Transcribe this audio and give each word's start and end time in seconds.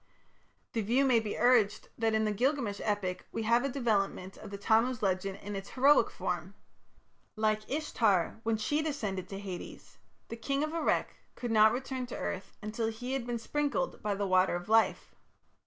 The 0.73 0.81
view 0.81 1.05
may 1.05 1.19
be 1.19 1.37
urged 1.37 1.89
that 1.95 2.15
in 2.15 2.25
the 2.25 2.31
Gilgamesh 2.31 2.81
epic 2.83 3.27
we 3.31 3.43
have 3.43 3.63
a 3.63 3.69
development 3.69 4.35
of 4.35 4.49
the 4.49 4.57
Tammuz 4.57 5.03
legend 5.03 5.37
in 5.43 5.55
its 5.55 5.69
heroic 5.69 6.09
form. 6.09 6.55
Like 7.35 7.69
Ishtar, 7.69 8.39
when 8.41 8.57
she 8.57 8.81
descended 8.81 9.29
to 9.29 9.37
Hades, 9.37 9.99
the 10.29 10.37
King 10.37 10.63
of 10.63 10.73
Erech 10.73 11.17
could 11.35 11.51
not 11.51 11.71
return 11.71 12.07
to 12.07 12.17
earth 12.17 12.51
until 12.63 12.87
he 12.87 13.13
had 13.13 13.27
been 13.27 13.37
sprinkled 13.37 14.01
by 14.01 14.15
the 14.15 14.25
water 14.25 14.55
of 14.55 14.67
life. 14.67 15.13